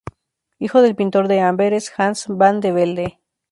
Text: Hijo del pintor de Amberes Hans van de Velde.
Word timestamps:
Hijo 0.57 0.81
del 0.81 0.95
pintor 0.95 1.27
de 1.27 1.41
Amberes 1.41 1.93
Hans 1.95 2.25
van 2.27 2.59
de 2.59 2.71
Velde. 2.71 3.19